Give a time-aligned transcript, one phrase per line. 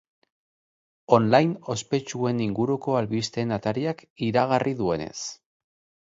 [1.17, 5.15] Online ospetsuen inguruko albisteen atariak iragarri duenez.